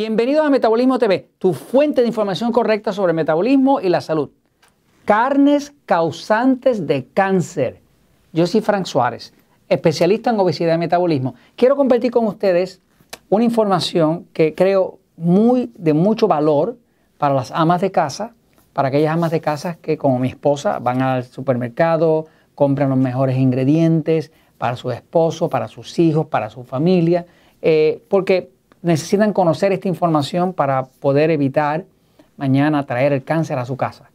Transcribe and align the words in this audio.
Bienvenidos 0.00 0.46
a 0.46 0.50
Metabolismo 0.50 0.96
TV, 0.96 1.28
tu 1.38 1.52
fuente 1.52 2.02
de 2.02 2.06
información 2.06 2.52
correcta 2.52 2.92
sobre 2.92 3.10
el 3.10 3.16
metabolismo 3.16 3.80
y 3.80 3.88
la 3.88 4.00
salud. 4.00 4.30
Carnes 5.04 5.74
causantes 5.86 6.86
de 6.86 7.08
cáncer. 7.08 7.80
Yo 8.32 8.46
soy 8.46 8.60
Frank 8.60 8.84
Suárez, 8.84 9.34
especialista 9.68 10.30
en 10.30 10.38
obesidad 10.38 10.76
y 10.76 10.78
metabolismo. 10.78 11.34
Quiero 11.56 11.74
compartir 11.74 12.12
con 12.12 12.28
ustedes 12.28 12.80
una 13.28 13.42
información 13.42 14.28
que 14.32 14.54
creo 14.54 15.00
muy 15.16 15.72
de 15.76 15.94
mucho 15.94 16.28
valor 16.28 16.78
para 17.18 17.34
las 17.34 17.50
amas 17.50 17.80
de 17.80 17.90
casa, 17.90 18.34
para 18.74 18.90
aquellas 18.90 19.12
amas 19.12 19.32
de 19.32 19.40
casa 19.40 19.78
que 19.82 19.98
como 19.98 20.20
mi 20.20 20.28
esposa 20.28 20.78
van 20.78 21.02
al 21.02 21.24
supermercado, 21.24 22.26
compran 22.54 22.88
los 22.88 22.98
mejores 22.98 23.36
ingredientes 23.36 24.30
para 24.58 24.76
su 24.76 24.92
esposo, 24.92 25.50
para 25.50 25.66
sus 25.66 25.98
hijos, 25.98 26.28
para 26.28 26.50
su 26.50 26.62
familia, 26.62 27.26
eh, 27.60 28.00
porque 28.08 28.57
necesitan 28.82 29.32
conocer 29.32 29.72
esta 29.72 29.88
información 29.88 30.52
para 30.52 30.84
poder 30.84 31.30
evitar 31.30 31.84
mañana 32.36 32.86
traer 32.86 33.12
el 33.12 33.24
cáncer 33.24 33.58
a 33.58 33.64
su 33.64 33.76
casa. 33.76 34.10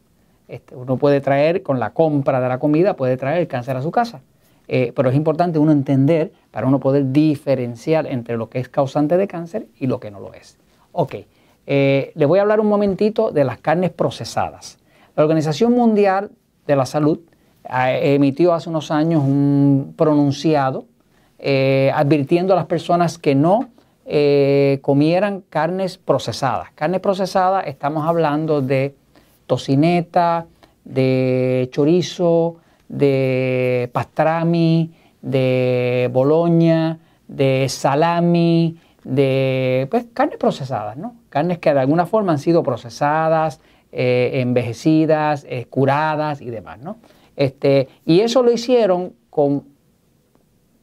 Este, 0.47 0.75
uno 0.75 0.97
puede 0.97 1.21
traer 1.21 1.63
con 1.63 1.79
la 1.79 1.91
compra 1.91 2.39
de 2.39 2.49
la 2.49 2.59
comida, 2.59 2.95
puede 2.95 3.17
traer 3.17 3.39
el 3.39 3.47
cáncer 3.47 3.75
a 3.75 3.81
su 3.81 3.91
casa. 3.91 4.21
Eh, 4.67 4.93
pero 4.95 5.09
es 5.09 5.15
importante 5.15 5.59
uno 5.59 5.71
entender 5.71 6.31
para 6.51 6.67
uno 6.67 6.79
poder 6.79 7.11
diferenciar 7.11 8.07
entre 8.07 8.37
lo 8.37 8.49
que 8.49 8.59
es 8.59 8.69
causante 8.69 9.17
de 9.17 9.27
cáncer 9.27 9.67
y 9.79 9.87
lo 9.87 9.99
que 9.99 10.09
no 10.09 10.19
lo 10.19 10.33
es. 10.33 10.57
Ok, 10.93 11.15
eh, 11.67 12.11
les 12.15 12.27
voy 12.27 12.39
a 12.39 12.43
hablar 12.43 12.59
un 12.59 12.67
momentito 12.67 13.31
de 13.31 13.43
las 13.43 13.59
carnes 13.59 13.91
procesadas. 13.91 14.79
La 15.15 15.23
Organización 15.23 15.73
Mundial 15.73 16.31
de 16.65 16.75
la 16.75 16.85
Salud 16.85 17.19
emitió 17.65 18.53
hace 18.53 18.69
unos 18.69 18.91
años 18.91 19.23
un 19.23 19.93
pronunciado 19.97 20.85
eh, 21.39 21.91
advirtiendo 21.93 22.53
a 22.53 22.55
las 22.55 22.65
personas 22.67 23.17
que 23.17 23.35
no 23.35 23.69
eh, 24.05 24.79
comieran 24.81 25.43
carnes 25.49 25.97
procesadas. 25.97 26.71
Carnes 26.75 26.99
procesadas, 26.99 27.67
estamos 27.67 28.05
hablando 28.05 28.61
de 28.61 28.95
tocineta, 29.47 30.45
de 30.83 31.69
chorizo, 31.71 32.57
de 32.89 33.89
pastrami, 33.93 34.91
de 35.21 36.09
boloña, 36.11 36.99
de 37.27 37.67
salami, 37.69 38.77
de 39.05 39.87
pues, 39.89 40.05
carnes 40.13 40.37
procesadas, 40.37 40.97
¿no? 40.97 41.15
Carnes 41.29 41.59
que 41.59 41.73
de 41.73 41.79
alguna 41.79 42.05
forma 42.05 42.33
han 42.33 42.39
sido 42.39 42.61
procesadas, 42.61 43.61
eh, 43.91 44.41
envejecidas, 44.41 45.45
eh, 45.49 45.65
curadas 45.69 46.41
y 46.41 46.49
demás, 46.49 46.79
¿no? 46.79 46.97
Este, 47.35 47.87
y 48.05 48.19
eso 48.19 48.43
lo 48.43 48.51
hicieron 48.51 49.13
con, 49.29 49.63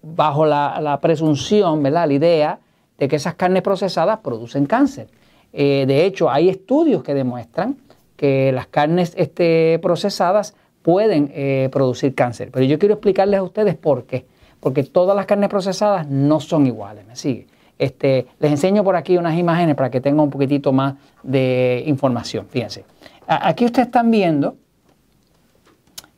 bajo 0.02 0.46
la, 0.46 0.80
la 0.80 1.00
presunción, 1.00 1.82
¿verdad? 1.82 2.08
La 2.08 2.14
idea 2.14 2.58
de 3.00 3.08
que 3.08 3.16
esas 3.16 3.34
carnes 3.34 3.62
procesadas 3.62 4.18
producen 4.18 4.66
cáncer. 4.66 5.08
Eh, 5.54 5.84
de 5.88 6.04
hecho, 6.04 6.30
hay 6.30 6.50
estudios 6.50 7.02
que 7.02 7.14
demuestran 7.14 7.78
que 8.16 8.52
las 8.52 8.66
carnes 8.66 9.14
este, 9.16 9.78
procesadas 9.82 10.54
pueden 10.82 11.32
eh, 11.34 11.70
producir 11.72 12.14
cáncer. 12.14 12.50
Pero 12.52 12.66
yo 12.66 12.78
quiero 12.78 12.94
explicarles 12.94 13.40
a 13.40 13.42
ustedes 13.42 13.74
por 13.74 14.04
qué. 14.04 14.26
Porque 14.60 14.84
todas 14.84 15.16
las 15.16 15.24
carnes 15.24 15.48
procesadas 15.48 16.08
no 16.08 16.40
son 16.40 16.66
iguales. 16.66 17.06
¿Me 17.06 17.16
sigue? 17.16 17.46
Este, 17.78 18.26
les 18.38 18.50
enseño 18.50 18.84
por 18.84 18.94
aquí 18.94 19.16
unas 19.16 19.38
imágenes 19.38 19.76
para 19.76 19.90
que 19.90 20.02
tengan 20.02 20.20
un 20.20 20.30
poquitito 20.30 20.70
más 20.70 20.96
de 21.22 21.82
información. 21.86 22.46
Fíjense. 22.50 22.84
Aquí 23.26 23.64
ustedes 23.64 23.86
están 23.86 24.10
viendo 24.10 24.56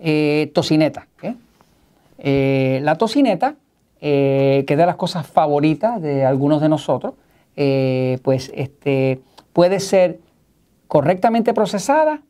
eh, 0.00 0.50
tocineta. 0.52 1.06
la 2.18 2.98
tocineta 2.98 3.55
eh, 4.05 4.64
que 4.67 4.74
es 4.74 4.79
de 4.79 4.85
las 4.85 4.96
cosas 4.96 5.24
favoritas 5.29 6.02
de 6.02 6.24
algunos 6.24 6.61
de 6.61 6.68
nosotros, 6.68 7.14
eh, 7.55 8.18
pues 8.24 8.51
este, 8.52 9.20
puede 9.52 9.79
ser 9.79 10.18
correctamente 10.89 11.55
procesada 11.55 12.20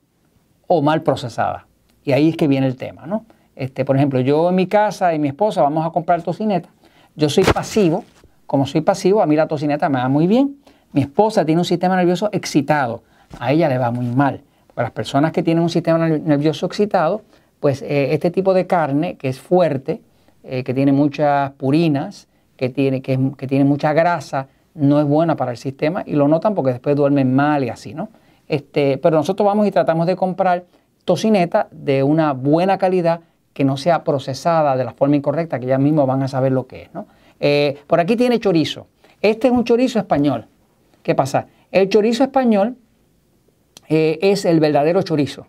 o 0.66 0.83
mal 0.83 1.03
procesada. 1.03 1.66
Y 2.05 2.12
ahí 2.12 2.28
es 2.28 2.37
que 2.37 2.47
viene 2.47 2.66
el 2.66 2.77
tema, 2.77 3.06
¿no? 3.06 3.25
Este, 3.56 3.87
por 3.87 3.97
ejemplo, 3.97 4.21
yo 4.21 4.50
en 4.50 4.55
mi 4.55 4.66
casa 4.66 5.15
y 5.15 5.19
mi 5.19 5.28
esposa 5.28 5.62
vamos 5.62 5.87
a 5.87 5.91
comprar 5.91 6.22
tocineta. 6.22 6.69
Yo 7.16 7.31
soy 7.31 7.44
pasivo. 7.44 8.04
Como 8.47 8.66
soy 8.66 8.83
pasivo, 8.83 9.22
a 9.22 9.27
mí 9.27 9.34
la 9.34 9.49
tocineta 9.49 9.89
me 9.89 9.99
va 9.99 10.10
muy 10.10 10.27
bien. 10.27 10.59
Mi 10.93 11.00
esposa 11.00 11.47
tiene 11.47 11.62
un 11.62 11.65
sistema 11.65 11.97
nervioso 11.97 12.28
excitado. 12.33 13.03
A 13.39 13.50
ella 13.50 13.71
le 13.71 13.78
va 13.78 13.91
muy 13.91 14.04
mal. 14.04 14.43
Para 14.75 14.89
las 14.89 14.93
personas 14.93 15.33
que 15.33 15.43
tienen 15.43 15.62
un 15.62 15.71
sistema 15.71 16.06
nervioso 16.06 16.66
excitado, 16.66 17.22
pues 17.60 17.81
eh, 17.81 18.12
este 18.12 18.31
tipo 18.31 18.53
de 18.53 18.66
carne, 18.66 19.16
que 19.16 19.31
es 19.31 19.41
fuerte, 19.41 20.03
eh, 20.44 20.64
que 20.64 20.75
tiene 20.75 20.92
muchas 20.92 21.53
purinas, 21.53 22.28
que 22.56 22.69
tiene, 22.69 23.03
que, 23.03 23.19
tiene 23.47 23.64
mucha 23.64 23.92
grasa, 23.92 24.48
no 24.75 25.00
es 25.00 25.06
buena 25.06 25.36
para 25.36 25.50
el 25.50 25.56
sistema 25.56 26.03
y 26.06 26.12
lo 26.12 26.28
notan 26.28 26.54
porque 26.54 26.72
después 26.72 26.97
duermen 26.97 27.34
mal 27.34 27.64
y 27.64 27.69
así, 27.69 27.94
¿no? 27.94 28.08
Este, 28.48 28.98
pero 28.98 29.16
nosotros 29.16 29.47
vamos 29.47 29.66
y 29.66 29.70
tratamos 29.70 30.06
de 30.06 30.16
comprar 30.16 30.64
tocineta 31.04 31.69
de 31.70 32.03
una 32.03 32.32
buena 32.32 32.78
calidad 32.78 33.20
que 33.53 33.64
no 33.64 33.76
sea 33.76 34.04
procesada 34.04 34.76
de 34.76 34.84
la 34.84 34.92
forma 34.92 35.16
incorrecta, 35.16 35.60
que 35.60 35.66
ya 35.66 35.78
mismo 35.78 36.06
van 36.06 36.22
a 36.22 36.28
saber 36.28 36.53
lo 36.53 36.66
que 36.66 36.82
es, 36.82 36.94
¿no? 36.94 37.06
Eh, 37.41 37.78
por 37.86 38.00
aquí 38.00 38.16
tiene 38.16 38.38
chorizo. 38.38 38.86
Este 39.20 39.48
es 39.48 39.53
un 39.53 39.64
chorizo 39.64 39.98
español. 39.98 40.47
¿Qué 41.03 41.14
pasa? 41.14 41.48
El 41.70 41.88
chorizo 41.88 42.24
español 42.24 42.76
eh, 43.88 44.19
es 44.22 44.44
el 44.44 44.60
verdadero 44.60 45.03
chorizo. 45.03 45.47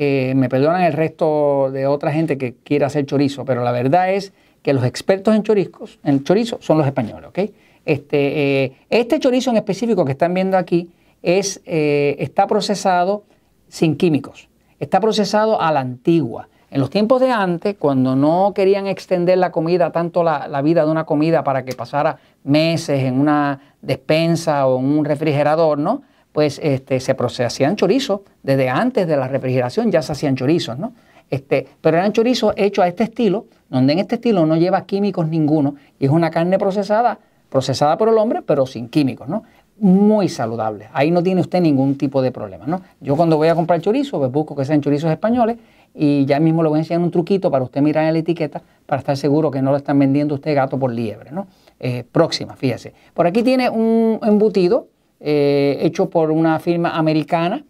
Eh, 0.00 0.32
me 0.36 0.48
perdonan 0.48 0.82
el 0.82 0.92
resto 0.92 1.70
de 1.72 1.88
otra 1.88 2.12
gente 2.12 2.38
que 2.38 2.54
quiere 2.62 2.84
hacer 2.84 3.04
chorizo, 3.04 3.44
pero 3.44 3.64
la 3.64 3.72
verdad 3.72 4.12
es 4.12 4.32
que 4.62 4.72
los 4.72 4.84
expertos 4.84 5.34
en, 5.34 5.42
chorizos, 5.42 5.98
en 6.04 6.22
chorizo 6.22 6.58
son 6.60 6.78
los 6.78 6.86
españoles, 6.86 7.28
¿ok? 7.28 7.38
Este, 7.84 8.64
eh, 8.64 8.72
este 8.90 9.18
chorizo 9.18 9.50
en 9.50 9.56
específico 9.56 10.04
que 10.04 10.12
están 10.12 10.34
viendo 10.34 10.56
aquí 10.56 10.90
es, 11.20 11.60
eh, 11.66 12.14
está 12.20 12.46
procesado 12.46 13.24
sin 13.66 13.96
químicos, 13.96 14.48
está 14.78 15.00
procesado 15.00 15.60
a 15.60 15.72
la 15.72 15.80
antigua. 15.80 16.48
En 16.70 16.80
los 16.80 16.90
tiempos 16.90 17.20
de 17.20 17.32
antes, 17.32 17.74
cuando 17.76 18.14
no 18.14 18.52
querían 18.54 18.86
extender 18.86 19.38
la 19.38 19.50
comida, 19.50 19.90
tanto 19.90 20.22
la, 20.22 20.46
la, 20.46 20.62
vida 20.62 20.84
de 20.84 20.92
una 20.92 21.06
comida 21.06 21.42
para 21.42 21.64
que 21.64 21.72
pasara 21.74 22.18
meses 22.44 23.02
en 23.02 23.18
una 23.18 23.74
despensa 23.82 24.64
o 24.68 24.78
en 24.78 24.84
un 24.84 25.04
refrigerador, 25.04 25.76
¿no? 25.78 26.02
Pues 26.38 26.60
este, 26.62 27.00
se 27.00 27.44
hacían 27.44 27.74
chorizos, 27.74 28.20
desde 28.44 28.68
antes 28.68 29.08
de 29.08 29.16
la 29.16 29.26
refrigeración 29.26 29.90
ya 29.90 30.02
se 30.02 30.12
hacían 30.12 30.36
chorizos, 30.36 30.78
¿no? 30.78 30.92
Este, 31.28 31.66
pero 31.80 31.96
eran 31.96 32.12
chorizos 32.12 32.52
hechos 32.56 32.84
a 32.84 32.86
este 32.86 33.02
estilo, 33.02 33.46
donde 33.68 33.94
en 33.94 33.98
este 33.98 34.14
estilo 34.14 34.46
no 34.46 34.54
lleva 34.54 34.86
químicos 34.86 35.26
ninguno 35.26 35.74
y 35.98 36.04
es 36.04 36.12
una 36.12 36.30
carne 36.30 36.56
procesada, 36.56 37.18
procesada 37.48 37.98
por 37.98 38.08
el 38.08 38.16
hombre, 38.18 38.42
pero 38.42 38.66
sin 38.66 38.88
químicos, 38.88 39.28
¿no? 39.28 39.42
Muy 39.80 40.28
saludable. 40.28 40.88
Ahí 40.92 41.10
no 41.10 41.24
tiene 41.24 41.40
usted 41.40 41.60
ningún 41.60 41.98
tipo 41.98 42.22
de 42.22 42.30
problema, 42.30 42.66
¿no? 42.68 42.82
Yo 43.00 43.16
cuando 43.16 43.36
voy 43.36 43.48
a 43.48 43.56
comprar 43.56 43.80
chorizo, 43.80 44.20
pues 44.20 44.30
busco 44.30 44.54
que 44.54 44.64
sean 44.64 44.80
chorizos 44.80 45.10
españoles 45.10 45.56
y 45.92 46.24
ya 46.24 46.38
mismo 46.38 46.62
le 46.62 46.68
voy 46.68 46.76
a 46.76 46.82
enseñar 46.82 47.02
un 47.02 47.10
truquito 47.10 47.50
para 47.50 47.64
usted 47.64 47.82
mirar 47.82 48.04
en 48.04 48.12
la 48.12 48.20
etiqueta 48.20 48.62
para 48.86 49.00
estar 49.00 49.16
seguro 49.16 49.50
que 49.50 49.60
no 49.60 49.72
lo 49.72 49.76
están 49.76 49.98
vendiendo 49.98 50.36
usted 50.36 50.54
gato 50.54 50.78
por 50.78 50.92
liebre, 50.92 51.32
¿no? 51.32 51.48
Eh, 51.80 52.04
próxima, 52.12 52.54
fíjese. 52.54 52.94
Por 53.12 53.26
aquí 53.26 53.42
tiene 53.42 53.68
un 53.68 54.20
embutido 54.22 54.86
eh, 55.20 55.78
hecho 55.80 56.10
por 56.10 56.30
una 56.30 56.58
firma 56.60 56.96
americana. 56.96 57.64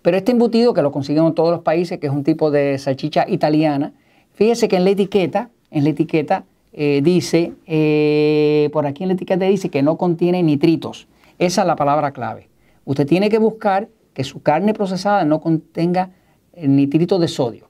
Pero 0.00 0.16
este 0.16 0.32
embutido, 0.32 0.74
que 0.74 0.82
lo 0.82 0.90
consiguen 0.90 1.24
en 1.24 1.34
todos 1.34 1.50
los 1.50 1.60
países, 1.60 1.98
que 1.98 2.06
es 2.06 2.12
un 2.12 2.24
tipo 2.24 2.50
de 2.50 2.78
salchicha 2.78 3.26
italiana, 3.28 3.92
fíjese 4.32 4.66
que 4.68 4.76
en 4.76 4.84
la 4.84 4.90
etiqueta, 4.90 5.50
en 5.70 5.84
la 5.84 5.90
etiqueta 5.90 6.44
eh, 6.72 7.00
dice, 7.04 7.52
eh, 7.66 8.70
por 8.72 8.86
aquí 8.86 9.04
en 9.04 9.08
la 9.08 9.14
etiqueta 9.14 9.44
dice 9.44 9.68
que 9.68 9.82
no 9.82 9.96
contiene 9.96 10.42
nitritos. 10.42 11.06
Esa 11.38 11.60
es 11.62 11.66
la 11.66 11.76
palabra 11.76 12.12
clave. 12.12 12.48
Usted 12.84 13.06
tiene 13.06 13.28
que 13.28 13.38
buscar 13.38 13.88
que 14.14 14.24
su 14.24 14.42
carne 14.42 14.74
procesada 14.74 15.24
no 15.24 15.40
contenga 15.40 16.10
nitrito 16.56 17.18
de 17.18 17.28
sodio. 17.28 17.66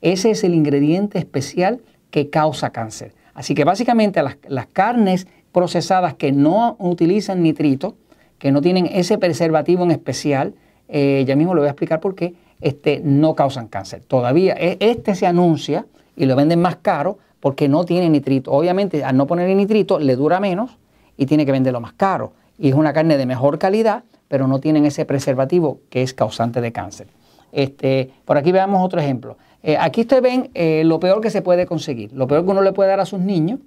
Ese 0.00 0.30
es 0.30 0.44
el 0.44 0.54
ingrediente 0.54 1.18
especial 1.18 1.80
que 2.10 2.30
causa 2.30 2.70
cáncer. 2.70 3.14
Así 3.34 3.54
que 3.54 3.64
básicamente 3.64 4.22
las, 4.22 4.36
las 4.46 4.66
carnes 4.66 5.26
procesadas 5.52 6.14
que 6.14 6.32
no 6.32 6.76
utilizan 6.78 7.42
nitrito, 7.42 7.96
que 8.42 8.50
no 8.50 8.60
tienen 8.60 8.86
ese 8.86 9.18
preservativo 9.18 9.84
en 9.84 9.92
especial, 9.92 10.54
eh, 10.88 11.22
ya 11.28 11.36
mismo 11.36 11.54
lo 11.54 11.60
voy 11.60 11.68
a 11.68 11.70
explicar 11.70 12.00
por 12.00 12.16
qué, 12.16 12.34
este, 12.60 13.00
no 13.04 13.36
causan 13.36 13.68
cáncer. 13.68 14.02
Todavía 14.02 14.56
e, 14.58 14.78
este 14.80 15.14
se 15.14 15.28
anuncia 15.28 15.86
y 16.16 16.26
lo 16.26 16.34
venden 16.34 16.60
más 16.60 16.74
caro 16.74 17.18
porque 17.38 17.68
no 17.68 17.84
tiene 17.84 18.10
nitrito. 18.10 18.50
Obviamente 18.50 19.04
al 19.04 19.16
no 19.16 19.28
poner 19.28 19.54
nitrito 19.54 20.00
le 20.00 20.16
dura 20.16 20.40
menos 20.40 20.76
y 21.16 21.26
tiene 21.26 21.46
que 21.46 21.52
venderlo 21.52 21.80
más 21.80 21.92
caro. 21.92 22.32
Y 22.58 22.70
es 22.70 22.74
una 22.74 22.92
carne 22.92 23.16
de 23.16 23.26
mejor 23.26 23.60
calidad, 23.60 24.02
pero 24.26 24.48
no 24.48 24.58
tienen 24.58 24.86
ese 24.86 25.04
preservativo 25.04 25.78
que 25.88 26.02
es 26.02 26.12
causante 26.12 26.60
de 26.60 26.72
cáncer. 26.72 27.06
Este, 27.52 28.10
por 28.24 28.38
aquí 28.38 28.50
veamos 28.50 28.84
otro 28.84 29.00
ejemplo. 29.00 29.36
Eh, 29.62 29.76
aquí 29.78 30.00
ustedes 30.00 30.20
ven 30.20 30.50
eh, 30.54 30.82
lo 30.84 30.98
peor 30.98 31.20
que 31.20 31.30
se 31.30 31.42
puede 31.42 31.64
conseguir, 31.64 32.12
lo 32.12 32.26
peor 32.26 32.44
que 32.44 32.50
uno 32.50 32.62
le 32.62 32.72
puede 32.72 32.90
dar 32.90 32.98
a 32.98 33.06
sus 33.06 33.20
niños, 33.20 33.60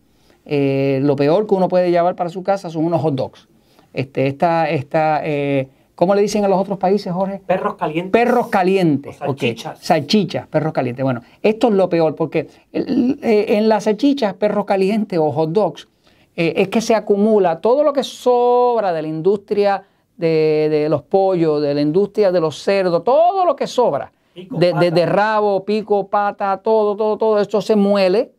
lo 0.45 1.15
peor 1.15 1.47
que 1.47 1.55
uno 1.55 1.69
puede 1.69 1.91
llevar 1.91 2.15
para 2.15 2.29
su 2.29 2.43
casa 2.43 2.69
son 2.69 2.83
unos 2.83 3.01
hot 3.01 3.15
dogs. 3.15 3.47
Este, 3.95 4.27
esta, 4.27 4.69
esta 4.69 5.21
eh, 5.23 5.69
¿cómo 5.95 6.15
le 6.15 6.21
dicen 6.21 6.43
a 6.43 6.49
los 6.49 6.59
otros 6.59 6.77
países, 6.77 7.13
Jorge? 7.13 7.41
Perros 7.47 7.75
calientes. 7.75 8.11
Perros 8.11 8.47
calientes. 8.47 9.15
salchichas. 9.15 9.79
Salchichas, 9.79 10.47
perros 10.47 10.73
calientes. 10.73 11.03
Bueno, 11.03 11.21
esto 11.41 11.69
es 11.69 11.73
lo 11.73 11.87
peor, 11.87 12.13
porque 12.13 12.49
eh, 12.73 13.45
en 13.49 13.69
las 13.69 13.85
salchichas, 13.85 14.33
perros 14.33 14.65
calientes 14.65 15.17
o 15.17 15.31
hot 15.31 15.51
dogs, 15.51 15.87
eh, 16.35 16.53
es 16.57 16.67
que 16.67 16.81
se 16.81 16.93
acumula 16.93 17.61
todo 17.61 17.83
lo 17.83 17.93
que 17.93 18.03
sobra 18.03 18.91
de 18.91 19.01
la 19.01 19.07
industria 19.07 19.83
de, 20.17 20.87
los 20.89 21.01
pollos, 21.03 21.61
de 21.61 21.73
la 21.73 21.81
industria 21.81 22.33
de 22.33 22.41
los 22.41 22.61
cerdos, 22.61 23.01
todo 23.03 23.45
lo 23.45 23.55
que 23.55 23.67
sobra, 23.67 24.11
desde 24.33 24.91
de, 24.91 25.05
rabo, 25.05 25.63
pico, 25.63 26.07
pata, 26.07 26.57
todo, 26.57 26.97
todo, 26.97 27.17
todo 27.17 27.39
esto 27.39 27.61
se 27.61 27.77
muele 27.77 28.31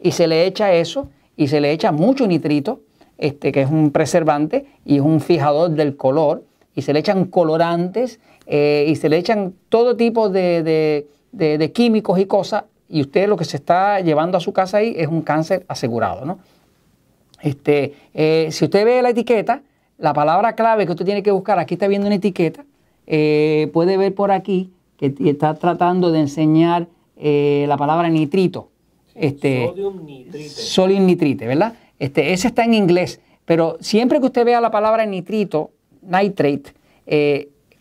y 0.00 0.12
se 0.12 0.26
le 0.26 0.46
echa 0.46 0.72
eso 0.72 1.08
y 1.36 1.48
se 1.48 1.60
le 1.60 1.72
echa 1.72 1.92
mucho 1.92 2.26
nitrito, 2.26 2.80
este, 3.18 3.52
que 3.52 3.62
es 3.62 3.70
un 3.70 3.90
preservante 3.90 4.66
y 4.84 4.96
es 4.96 5.02
un 5.02 5.20
fijador 5.20 5.70
del 5.70 5.96
color, 5.96 6.44
y 6.74 6.82
se 6.82 6.92
le 6.92 7.00
echan 7.00 7.26
colorantes 7.26 8.18
eh, 8.46 8.86
y 8.88 8.96
se 8.96 9.08
le 9.08 9.18
echan 9.18 9.54
todo 9.68 9.96
tipo 9.96 10.28
de, 10.28 11.06
de 11.32 11.72
químicos 11.72 12.18
y 12.18 12.26
cosas, 12.26 12.64
y 12.88 13.00
usted 13.00 13.28
lo 13.28 13.36
que 13.36 13.44
se 13.44 13.56
está 13.56 14.00
llevando 14.00 14.36
a 14.36 14.40
su 14.40 14.52
casa 14.52 14.78
ahí 14.78 14.94
es 14.96 15.08
un 15.08 15.22
cáncer 15.22 15.64
asegurado, 15.68 16.24
¿no? 16.24 16.38
Este, 17.40 17.94
eh, 18.14 18.48
si 18.50 18.64
usted 18.64 18.84
ve 18.84 19.02
la 19.02 19.10
etiqueta, 19.10 19.62
la 19.98 20.12
palabra 20.12 20.54
clave 20.54 20.86
que 20.86 20.92
usted 20.92 21.04
tiene 21.04 21.22
que 21.22 21.30
buscar, 21.30 21.58
aquí 21.58 21.74
está 21.74 21.88
viendo 21.88 22.06
una 22.06 22.16
etiqueta, 22.16 22.64
eh, 23.06 23.70
puede 23.72 23.96
ver 23.96 24.14
por 24.14 24.30
aquí 24.30 24.70
que 24.96 25.14
está 25.26 25.54
tratando 25.54 26.12
de 26.12 26.20
enseñar 26.20 26.86
la 27.16 27.76
palabra 27.76 28.08
nitrito. 28.08 28.68
Este, 29.14 29.66
sodium 29.66 30.04
nitrite. 30.04 30.48
Sodium 30.48 31.06
nitrite, 31.06 31.46
¿verdad? 31.46 31.74
Este, 31.98 32.32
ese 32.32 32.48
está 32.48 32.64
en 32.64 32.74
inglés, 32.74 33.20
pero 33.44 33.76
siempre 33.80 34.20
que 34.20 34.26
usted 34.26 34.44
vea 34.44 34.60
la 34.60 34.70
palabra 34.70 35.06
nitrito, 35.06 35.70
nitrate, 36.02 36.72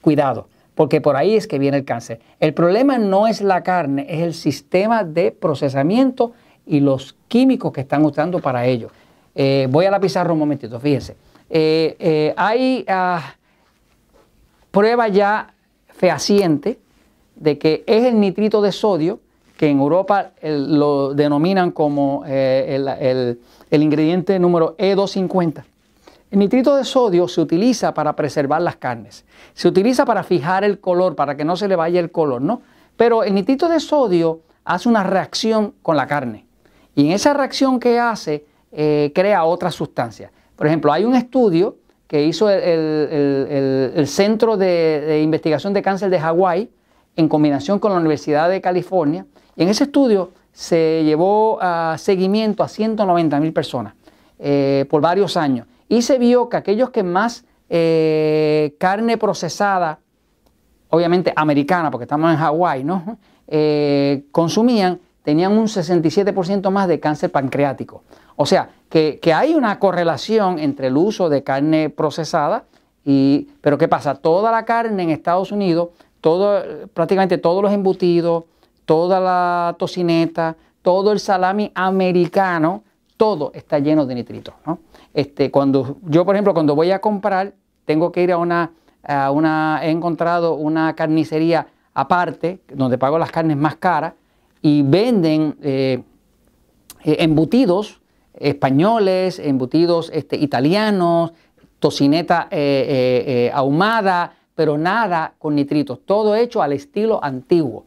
cuidado, 0.02 0.48
porque 0.76 1.02
por 1.02 1.16
ahí 1.16 1.36
es 1.36 1.48
que 1.48 1.60
viene 1.60 1.78
el 1.78 1.86
cáncer. 1.86 2.20
El 2.40 2.54
problema 2.54 2.98
no 2.98 3.28
es 3.28 3.42
la 3.42 3.64
carne, 3.64 4.06
es 4.10 4.22
el 4.22 4.34
sistema 4.34 5.04
de 5.04 5.32
procesamiento 5.32 6.34
y 6.66 6.80
los 6.80 7.16
químicos 7.28 7.72
que 7.72 7.82
están 7.82 8.04
usando 8.06 8.40
para 8.40 8.66
ello. 8.66 8.90
Eh, 9.36 9.68
voy 9.70 9.86
a 9.86 9.92
la 9.92 10.00
pizarra 10.00 10.34
un 10.34 10.40
momentito, 10.40 10.80
fíjense. 10.80 11.16
Eh, 11.50 11.96
eh, 12.00 12.34
hay 12.38 12.86
ah, 12.88 13.36
prueba 14.72 15.08
ya 15.08 15.54
fehaciente 15.90 16.80
de 17.36 17.58
que 17.58 17.84
es 17.88 18.04
el 18.06 18.20
nitrito 18.20 18.62
de 18.62 18.72
sodio, 18.72 19.20
que 19.62 19.70
en 19.70 19.78
Europa 19.78 20.32
lo 20.42 21.14
denominan 21.14 21.70
como 21.70 22.24
el, 22.26 23.38
ingrediente 23.70 24.40
número 24.40 24.76
E250. 24.76 25.64
El 26.32 26.40
nitrito 26.40 26.76
de 26.76 26.84
sodio 26.84 27.28
se 27.28 27.42
utiliza 27.42 27.94
para 27.94 28.16
preservar 28.16 28.64
las 28.64 28.78
carnes. 28.78 29.24
Se 29.54 29.68
utiliza 29.68 30.04
para 30.04 30.24
fijar 30.24 30.64
el 30.64 30.80
color, 30.80 31.16
para 31.16 31.38
que 31.38 31.46
no 31.46 31.56
se 31.56 31.68
le 31.68 31.76
vaya 31.76 32.00
el 32.00 32.10
color, 32.10 32.42
¿no? 32.42 32.64
Pero 32.98 33.22
el 33.22 33.36
nitrito 33.36 33.70
de 33.70 33.80
sodio 33.80 34.40
hace 34.66 34.90
una 34.90 35.04
reacción 35.04 35.76
con 35.84 35.96
la 35.96 36.08
carne. 36.08 36.44
Y 36.96 37.06
en 37.06 37.12
esa 37.12 37.36
reacción 37.36 37.80
que 37.80 38.00
hace, 38.00 38.44
eh, 38.72 39.12
crea 39.14 39.44
otras 39.44 39.76
sustancias. 39.76 40.32
Por 40.56 40.66
ejemplo, 40.66 40.92
hay 40.92 41.06
un 41.06 41.14
estudio 41.14 41.76
que 42.08 42.26
hizo 42.26 42.50
el, 42.50 44.08
Centro 44.08 44.58
de, 44.58 45.22
Investigación 45.24 45.72
de 45.72 45.84
Cáncer 45.84 46.10
de 46.10 46.20
Hawái 46.20 46.72
en 47.16 47.28
combinación 47.28 47.80
con 47.80 47.92
la 47.92 48.00
Universidad 48.00 48.50
de 48.50 48.62
California. 48.62 49.26
Y 49.56 49.64
en 49.64 49.70
ese 49.70 49.86
estudio 49.86 50.32
se 50.52 51.04
llevó 51.04 51.60
a 51.62 51.96
seguimiento 51.98 52.64
a 52.64 52.68
190 52.68 53.40
mil 53.40 53.54
personas 53.54 53.94
eh, 54.40 54.86
por 54.90 55.02
varios 55.02 55.38
años. 55.38 55.68
Y 55.88 56.02
se 56.02 56.18
vio 56.18 56.50
que 56.50 56.58
aquellos 56.58 56.90
que 56.90 57.04
más 57.04 57.46
eh, 57.70 58.76
carne 58.78 59.18
procesada, 59.18 60.00
obviamente 60.90 61.34
americana, 61.36 61.92
porque 61.92 62.04
estamos 62.06 62.32
en 62.32 62.38
Hawái, 62.38 62.84
¿no? 62.84 63.18
consumían, 64.32 65.00
tenían 65.24 65.52
un 65.52 65.68
67% 65.68 66.70
más 66.70 66.88
de 66.88 67.00
cáncer 67.00 67.32
pancreático. 67.32 68.04
O 68.36 68.46
sea, 68.46 68.70
que, 68.90 69.20
hay 69.34 69.54
una 69.54 69.80
correlación 69.80 70.60
entre 70.60 70.88
el 70.88 70.98
uso 70.98 71.30
de 71.30 71.44
carne 71.44 71.90
procesada 71.90 72.66
y, 73.06 73.50
pero 73.62 73.78
¿qué 73.78 73.88
pasa? 73.88 74.16
Toda 74.16 74.52
la 74.52 74.66
carne 74.66 75.04
en 75.04 75.10
Estados 75.10 75.52
Unidos, 75.52 75.90
todo, 76.22 76.88
prácticamente 76.94 77.38
todos 77.38 77.62
los 77.62 77.74
embutidos, 77.74 78.46
toda 78.86 79.20
la 79.20 79.76
tocineta, 79.78 80.56
todo 80.82 81.12
el 81.12 81.20
salami 81.20 81.72
americano, 81.76 82.84
todo 83.18 83.52
está 83.54 83.80
lleno 83.80 84.06
de 84.06 84.16
nitritos. 84.16 84.54
Este, 85.14 85.52
cuando, 85.52 85.98
yo, 86.04 86.26
por 86.26 86.36
ejemplo, 86.36 86.54
cuando 86.54 86.76
voy 86.76 86.92
a 86.92 87.00
comprar, 87.00 87.54
tengo 87.86 88.12
que 88.12 88.24
ir 88.24 88.32
a 88.32 88.38
una, 88.38 88.72
a 89.04 89.32
una, 89.32 89.80
he 89.84 89.90
encontrado 89.90 90.56
una 90.56 90.96
carnicería 90.96 91.68
aparte, 91.94 92.62
donde 92.74 92.98
pago 92.98 93.20
las 93.20 93.32
carnes 93.32 93.58
más 93.58 93.76
caras, 93.76 94.14
y 94.62 94.82
venden 94.84 95.58
eh, 95.62 96.04
eh, 97.04 97.16
embutidos 97.20 98.00
españoles, 98.34 99.40
embutidos 99.40 100.10
este, 100.14 100.38
italianos, 100.38 101.34
tocineta 101.80 102.48
eh, 102.50 103.52
ahumada, 103.54 104.34
pero 104.62 104.78
nada 104.78 105.34
con 105.40 105.56
nitritos, 105.56 106.06
todo 106.06 106.36
hecho 106.36 106.62
al 106.62 106.72
estilo 106.72 107.20
antiguo. 107.24 107.86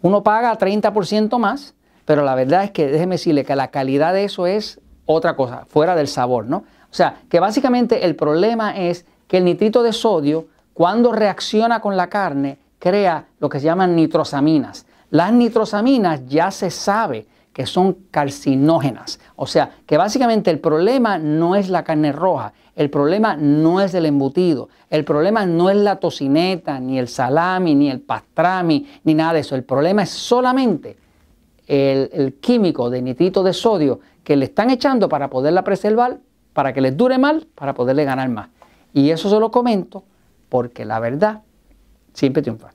Uno 0.00 0.22
paga 0.22 0.56
30% 0.56 1.38
más, 1.38 1.74
pero 2.06 2.24
la 2.24 2.34
verdad 2.34 2.64
es 2.64 2.70
que 2.70 2.86
déjeme 2.86 3.16
decirle 3.16 3.44
que 3.44 3.54
la 3.54 3.68
calidad 3.68 4.14
de 4.14 4.24
eso 4.24 4.46
es 4.46 4.80
otra 5.04 5.36
cosa, 5.36 5.66
fuera 5.66 5.94
del 5.94 6.08
sabor, 6.08 6.46
¿no? 6.46 6.56
O 6.56 6.94
sea, 6.94 7.16
que 7.28 7.40
básicamente 7.40 8.06
el 8.06 8.16
problema 8.16 8.74
es 8.74 9.04
que 9.28 9.36
el 9.36 9.44
nitrito 9.44 9.82
de 9.82 9.92
sodio, 9.92 10.46
cuando 10.72 11.12
reacciona 11.12 11.80
con 11.80 11.94
la 11.94 12.08
carne, 12.08 12.56
crea 12.78 13.26
lo 13.38 13.50
que 13.50 13.60
se 13.60 13.66
llaman 13.66 13.94
nitrosaminas. 13.94 14.86
Las 15.10 15.30
nitrosaminas 15.30 16.26
ya 16.26 16.50
se 16.50 16.70
sabe 16.70 17.26
que 17.54 17.66
son 17.66 17.96
carcinógenas. 18.10 19.20
O 19.36 19.46
sea, 19.46 19.70
que 19.86 19.96
básicamente 19.96 20.50
el 20.50 20.58
problema 20.58 21.18
no 21.18 21.54
es 21.54 21.70
la 21.70 21.84
carne 21.84 22.10
roja, 22.10 22.52
el 22.74 22.90
problema 22.90 23.36
no 23.36 23.80
es 23.80 23.94
el 23.94 24.06
embutido, 24.06 24.68
el 24.90 25.04
problema 25.04 25.46
no 25.46 25.70
es 25.70 25.76
la 25.76 25.96
tocineta, 25.96 26.80
ni 26.80 26.98
el 26.98 27.06
salami, 27.06 27.76
ni 27.76 27.88
el 27.90 28.00
pastrami, 28.00 28.86
ni 29.04 29.14
nada 29.14 29.34
de 29.34 29.40
eso. 29.40 29.54
El 29.54 29.62
problema 29.62 30.02
es 30.02 30.10
solamente 30.10 30.96
el, 31.68 32.34
químico 32.40 32.90
de 32.90 33.00
nitrito 33.00 33.44
de 33.44 33.52
sodio 33.52 34.00
que 34.24 34.36
le 34.36 34.46
están 34.46 34.70
echando 34.70 35.08
para 35.08 35.30
poderla 35.30 35.62
preservar, 35.62 36.18
para 36.52 36.72
que 36.72 36.80
les 36.80 36.96
dure 36.96 37.18
mal, 37.18 37.46
para 37.54 37.72
poderle 37.72 38.04
ganar 38.04 38.28
más. 38.28 38.48
Y 38.92 39.10
eso 39.10 39.30
se 39.30 39.38
lo 39.38 39.52
comento 39.52 40.02
porque 40.48 40.84
la 40.84 40.98
verdad 40.98 41.42
siempre 42.12 42.42
triunfa. 42.42 42.72